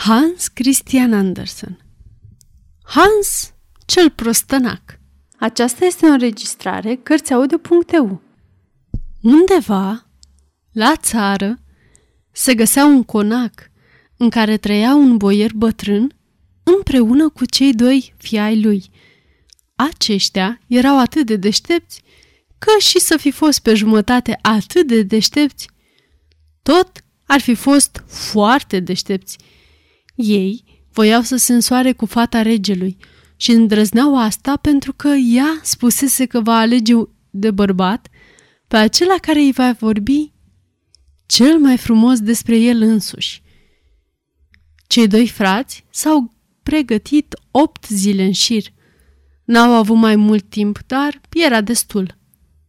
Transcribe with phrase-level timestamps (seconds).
[0.00, 1.78] Hans Christian Andersen.
[2.82, 3.52] Hans
[3.86, 5.00] cel prostănac.
[5.38, 8.22] Aceasta este o înregistrare Cărțiaudio.eu
[9.20, 10.06] Undeva,
[10.72, 11.58] la țară,
[12.32, 13.70] se găsea un conac
[14.16, 16.16] în care trăia un boier bătrân
[16.62, 18.90] împreună cu cei doi fiai lui.
[19.74, 22.02] Aceștia erau atât de deștepți
[22.58, 25.68] că și să fi fost pe jumătate atât de deștepți,
[26.62, 29.38] tot ar fi fost foarte deștepți–
[30.22, 32.96] ei voiau să se însoare cu fata regelui
[33.36, 36.94] și îndrăzneau asta pentru că ea spusese că va alege
[37.30, 38.08] de bărbat
[38.68, 40.32] pe acela care îi va vorbi
[41.26, 43.42] cel mai frumos despre el însuși.
[44.86, 48.64] Cei doi frați s-au pregătit opt zile în șir.
[49.44, 52.18] N-au avut mai mult timp, dar era destul.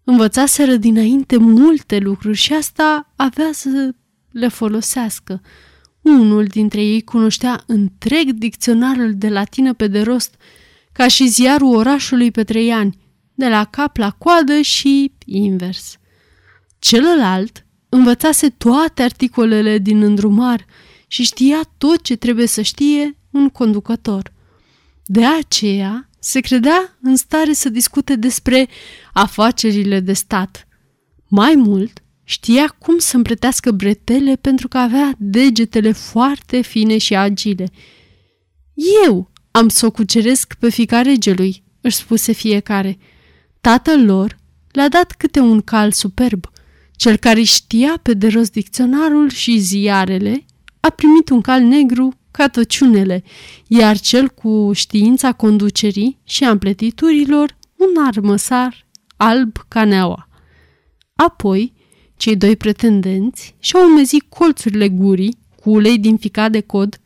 [0.04, 3.96] Învățaseră dinainte multe lucruri și asta avea să
[4.32, 5.42] le folosească–
[6.02, 10.36] unul dintre ei cunoștea întreg dicționarul de latină pe de rost,
[10.92, 12.98] ca și ziarul orașului pe trei ani,
[13.34, 15.98] de la cap la coadă și invers.
[16.80, 20.66] Celălalt învățase toate articolele din îndrumar
[21.08, 24.34] și știa tot ce trebuie să știe un conducător.
[25.06, 28.68] De aceea se credea în stare să discute despre
[29.14, 30.68] afacerile de stat.
[31.28, 37.70] Mai mult, Știa cum să împletească bretele pentru că avea degetele foarte fine și agile.
[39.06, 42.98] Eu am să o cuceresc pe fica regelui, își spuse fiecare.
[43.62, 44.38] Tatăl lor
[44.72, 46.46] le-a dat câte un cal superb.
[46.96, 50.46] Cel care știa pe de rost dicționarul și ziarele
[50.80, 53.24] a primit un cal negru ca tăciunele,
[53.68, 60.28] iar cel cu știința conducerii și ampletiturilor un armăsar alb ca neaua.
[61.16, 61.80] Apoi,
[62.22, 67.00] cei doi pretendenți și-au umezit colțurile gurii cu ulei din ficat de cod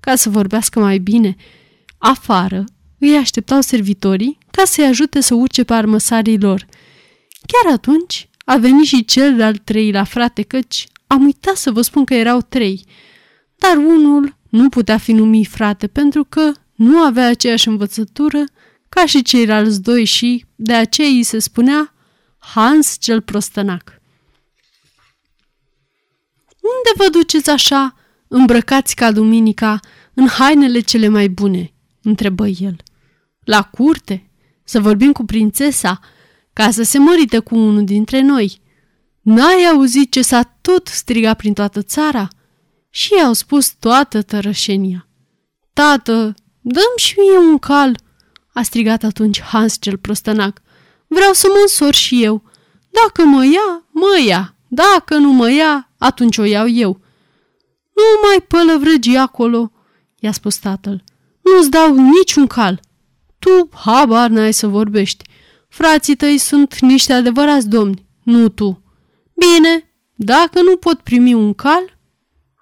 [0.00, 1.36] ca să vorbească mai bine.
[1.98, 2.64] Afară
[2.98, 6.66] îi așteptau servitorii ca să-i ajute să urce pe armăsarii lor.
[7.46, 12.04] Chiar atunci a venit și cel de-al treilea frate, căci am uitat să vă spun
[12.04, 12.84] că erau trei,
[13.56, 18.44] dar unul nu putea fi numit frate pentru că nu avea aceeași învățătură
[18.88, 21.94] ca și ceilalți doi și de aceea îi se spunea
[22.38, 23.99] Hans cel prostănac.
[26.60, 27.94] Unde vă duceți așa,
[28.28, 29.80] îmbrăcați ca duminica,
[30.14, 32.76] în hainele cele mai bune?" întrebă el.
[33.44, 34.30] La curte,
[34.64, 36.00] să vorbim cu prințesa,
[36.52, 38.60] ca să se mărite cu unul dintre noi.
[39.20, 42.28] N-ai auzit ce s-a tot strigat prin toată țara?"
[42.92, 45.08] Și i-au spus toată tărășenia.
[45.72, 47.96] Tată, dăm și mie un cal!"
[48.52, 50.62] a strigat atunci Hans cel prostănac.
[51.06, 52.42] Vreau să mă însor și eu.
[52.90, 54.54] Dacă mă ia, mă ia.
[54.68, 57.00] Dacă nu mă ia, atunci o iau eu.
[57.94, 59.72] Nu mai pălăvrăgi acolo,
[60.18, 61.04] i-a spus tatăl.
[61.40, 62.80] Nu-ți dau niciun cal.
[63.38, 65.24] Tu habar n-ai să vorbești.
[65.68, 68.82] Frații tăi sunt niște adevărați domni, nu tu.
[69.34, 71.98] Bine, dacă nu pot primi un cal,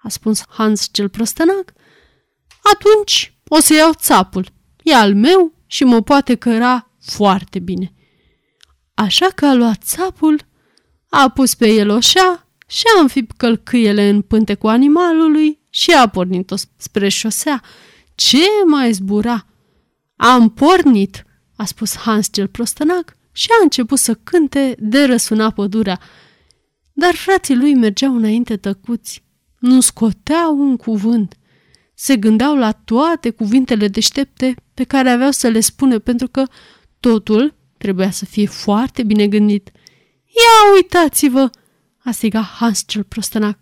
[0.03, 1.73] a spus Hans cel prostănac,
[2.73, 4.47] atunci o să iau țapul.
[4.83, 7.93] E al meu și mă poate căra foarte bine.
[8.93, 10.41] Așa că a luat țapul,
[11.09, 16.07] a pus pe el o șa și a înfipt călcâiele în pântecul animalului și a
[16.07, 17.61] pornit-o spre șosea.
[18.15, 19.45] Ce mai zbura?
[20.15, 21.25] Am pornit,
[21.55, 25.99] a spus Hans cel prostănac și a început să cânte de răsuna pădurea.
[26.93, 29.23] Dar frații lui mergeau înainte tăcuți,
[29.59, 31.37] nu scoteau un cuvânt.
[31.93, 36.45] Se gândeau la toate cuvintele deștepte pe care aveau să le spună pentru că
[36.99, 39.71] totul trebuia să fie foarte bine gândit.
[40.25, 41.49] Ia uitați-vă,
[42.09, 43.57] a strigat Hans cel prostănac.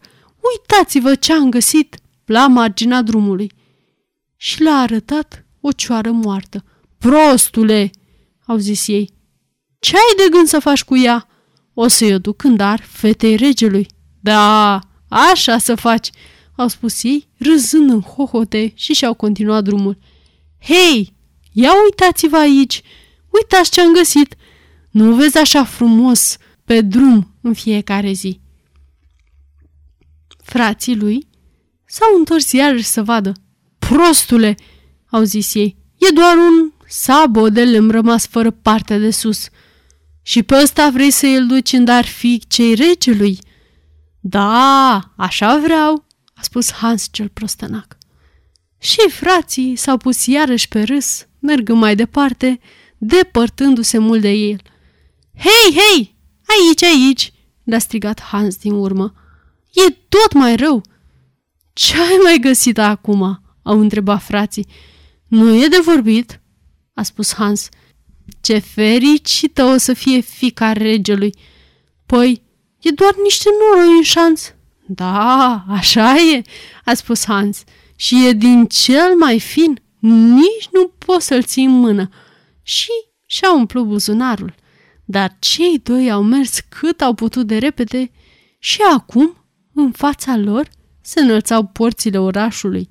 [0.52, 3.52] Uitați-vă ce am găsit la marginea drumului.
[4.36, 6.64] Și l-a arătat o cioară moartă.
[6.98, 7.90] Prostule,
[8.46, 9.10] au zis ei.
[9.80, 11.28] Ce ai de gând să faci cu ea?
[11.74, 13.88] O să-i o duc în dar fetei regelui.
[14.20, 16.10] Da, așa să faci,
[16.56, 19.98] au spus ei, râzând în hohote și și-au continuat drumul.
[20.62, 21.14] Hei,
[21.52, 22.82] ia uitați-vă aici,
[23.30, 24.36] uitați ce am găsit.
[24.90, 26.38] Nu vezi așa frumos
[26.68, 28.40] pe drum în fiecare zi.
[30.44, 31.28] Frații lui
[31.86, 33.32] s-au întors iarăși să vadă.
[33.80, 34.56] Prostule,
[35.10, 39.48] au zis ei, e doar un sabo de lemn rămas fără partea de sus.
[40.22, 42.06] Și pe ăsta vrei să îl duci în dar
[42.48, 43.40] cei regelui?
[44.20, 47.98] Da, așa vreau, a spus Hans cel prostănac.
[48.78, 52.60] Și frații s-au pus iarăși pe râs, mergând mai departe,
[52.98, 54.62] depărtându-se mult de el.
[55.36, 56.17] Hei, hei,
[56.48, 57.34] aici, aici,
[57.64, 59.14] le-a strigat Hans din urmă.
[59.74, 60.82] E tot mai rău.
[61.74, 63.42] Ce ai mai găsit acum?
[63.68, 64.68] au întrebat frații.
[65.28, 66.42] Nu e de vorbit,
[66.94, 67.70] a spus Hans.
[68.42, 71.36] Ce fericită o să fie fica regelui.
[72.06, 72.42] Păi,
[72.80, 74.52] e doar niște noroi în șanț.
[74.86, 76.42] Da, așa e,
[76.86, 77.64] a spus Hans.
[77.96, 79.82] Și e din cel mai fin.
[80.00, 82.10] Nici nu poți să-l ții în mână.
[82.64, 82.92] Și
[83.26, 84.56] și-a umplut buzunarul.
[85.10, 88.12] Dar cei doi au mers cât au putut de repede
[88.60, 90.70] și acum, în fața lor,
[91.02, 92.90] se înălțau porțile orașului.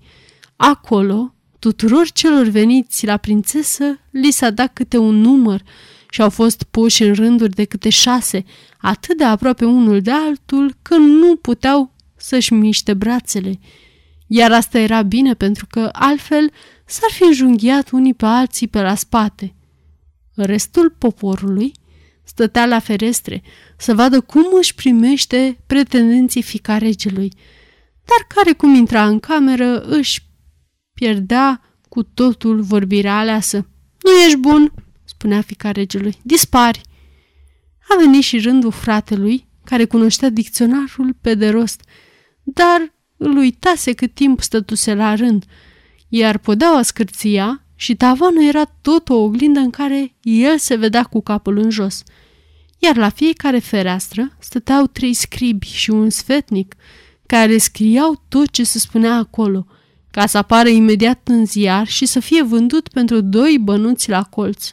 [0.57, 5.63] Acolo, tuturor celor veniți la prințesă, li s-a dat câte un număr
[6.11, 8.45] și au fost puși în rânduri de câte șase,
[8.79, 13.59] atât de aproape unul de altul, că nu puteau să-și miște brațele.
[14.27, 16.51] Iar asta era bine pentru că altfel
[16.85, 19.55] s-ar fi înjunghiat unii pe alții pe la spate.
[20.35, 21.73] Restul poporului
[22.27, 23.43] stătea la ferestre
[23.77, 27.33] să vadă cum își primește pretendenții fica regelui,
[28.05, 30.23] dar care cum intra în cameră își
[30.95, 33.57] pierdea cu totul vorbirea aleasă.
[34.03, 34.73] Nu ești bun,
[35.05, 36.81] spunea fica regelui, dispari.
[37.89, 41.81] A venit și rândul fratelui, care cunoștea dicționarul pe de rost,
[42.43, 45.45] dar îl uitase cât timp stătuse la rând,
[46.09, 51.23] iar podeaua scârția și tavanul era tot o oglindă în care el se vedea cu
[51.23, 52.03] capul în jos.
[52.79, 56.75] Iar la fiecare fereastră stăteau trei scribi și un sfetnic
[57.27, 59.67] care scriau tot ce se spunea acolo,
[60.11, 64.69] ca să apară imediat în ziar și să fie vândut pentru doi bănuți la colț.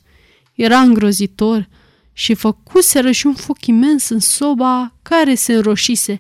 [0.54, 1.70] Era îngrozitor
[2.14, 6.12] și făcuseră și un foc imens în soba care se înroșise.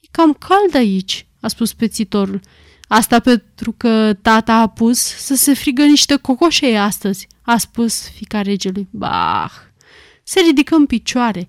[0.00, 2.40] E cam cald aici, a spus pețitorul.
[2.88, 8.42] Asta pentru că tata a pus să se frigă niște cocoșei astăzi, a spus fica
[8.42, 8.88] regelui.
[8.90, 9.50] Bah!
[10.22, 11.48] Se ridică în picioare.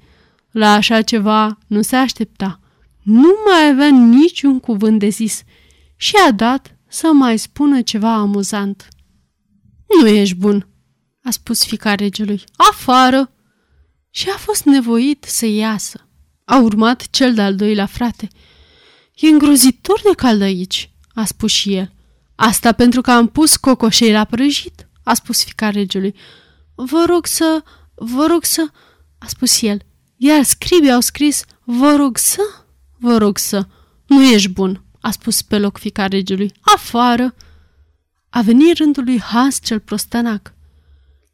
[0.51, 2.59] La așa ceva nu se aștepta.
[3.03, 5.43] Nu mai avea niciun cuvânt de zis
[5.95, 8.87] și a dat să mai spună ceva amuzant.
[9.99, 10.67] Nu ești bun,
[11.23, 12.43] a spus fica regelui.
[12.55, 13.31] Afară!
[14.09, 16.09] Și a fost nevoit să iasă.
[16.45, 18.27] A urmat cel de-al doilea frate.
[19.15, 20.88] E îngrozitor de cald aici,
[21.19, 21.93] a spus și el.
[22.35, 26.15] Asta pentru că am pus cocoșei la prăjit, a spus fica regelui.
[26.75, 27.63] Vă rog să,
[27.95, 28.69] vă rog să,
[29.17, 29.81] a spus el.
[30.17, 32.41] Iar scribii au scris, vă rog să,
[32.97, 33.67] vă rog să.
[34.05, 36.51] Nu ești bun, a spus pe loc fica regelui.
[36.61, 37.35] Afară!
[38.29, 40.53] A venit rândul lui Hans cel prostănac.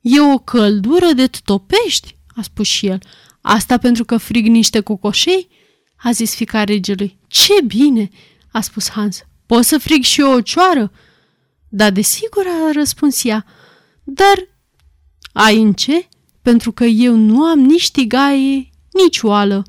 [0.01, 2.99] E o căldură de topești, a spus și el.
[3.41, 5.49] Asta pentru că frig niște cocoșei?
[5.95, 7.17] a zis fica regelui.
[7.27, 8.09] Ce bine,
[8.51, 9.25] a spus Hans.
[9.45, 10.91] Pot să frig și eu o cioară?
[11.69, 13.45] Da, desigur, a răspuns ea.
[14.03, 14.47] Dar
[15.33, 16.07] ai în ce?
[16.41, 19.63] Pentru că eu nu am nici tigaie, nici oală.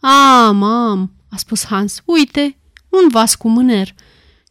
[0.00, 2.02] Am, am, a spus Hans.
[2.04, 2.58] Uite,
[2.88, 3.94] un vas cu mâner.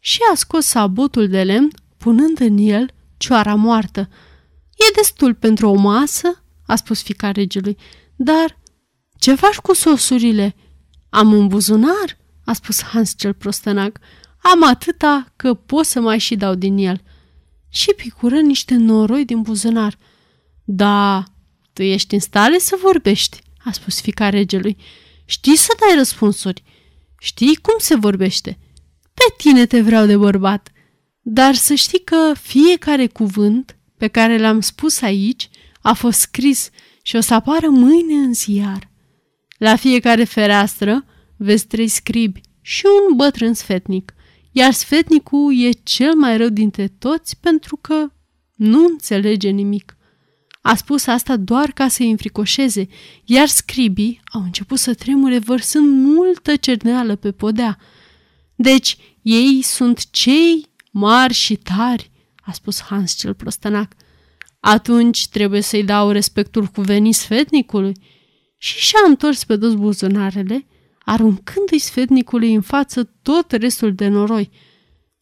[0.00, 4.08] Și a scos sabotul de lemn, punând în el cioara moartă.
[4.70, 7.76] E destul pentru o masă, a spus fica regelui.
[8.16, 8.58] Dar
[9.18, 10.54] ce faci cu sosurile?
[11.08, 13.98] Am un buzunar, a spus Hans cel prostănac.
[14.52, 17.00] Am atâta că pot să mai și dau din el.
[17.68, 19.98] Și picură niște noroi din buzunar.
[20.64, 21.24] Da,
[21.72, 24.76] tu ești în stare să vorbești, a spus fica regelui.
[25.24, 26.62] Știi să dai răspunsuri.
[27.18, 28.58] Știi cum se vorbește.
[29.14, 30.70] Pe tine te vreau de bărbat.
[31.22, 35.48] Dar să știi că fiecare cuvânt pe care l-am spus aici
[35.80, 36.70] a fost scris
[37.02, 38.90] și o să apară mâine în ziar.
[39.58, 41.04] La fiecare fereastră
[41.36, 44.14] vezi trei scribi și un bătrân sfetnic
[44.58, 48.10] iar sfetnicul e cel mai rău dintre toți pentru că
[48.54, 49.96] nu înțelege nimic.
[50.62, 52.88] A spus asta doar ca să-i înfricoșeze,
[53.24, 57.78] iar scribii au început să tremure vărsând multă cerneală pe podea.
[58.54, 63.92] Deci, ei sunt cei mari și tari, a spus Hans cel prostănac.
[64.60, 67.92] Atunci trebuie să-i dau respectul cuvenit sfetnicului.
[68.58, 70.66] Și și-a întors pe dos buzunarele
[71.06, 74.50] aruncându-i sfetnicului în față tot restul de noroi.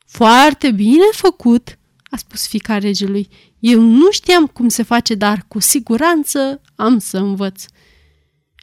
[0.07, 3.29] Foarte bine făcut, a spus fica regelui.
[3.59, 7.65] Eu nu știam cum se face, dar cu siguranță am să învăț.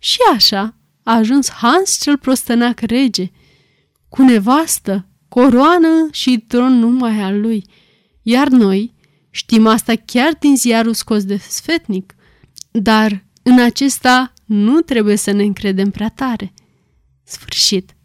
[0.01, 3.31] Și așa a ajuns Hans cel prostănac rege,
[4.09, 7.65] cu nevastă, coroană și tron numai al lui.
[8.21, 8.93] Iar noi
[9.29, 12.15] știm asta chiar din ziarul scos de sfetnic,
[12.71, 16.53] dar în acesta nu trebuie să ne încredem prea tare.
[17.31, 17.95] Sfârșit.